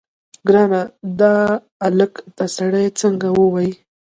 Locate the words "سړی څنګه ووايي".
2.55-3.73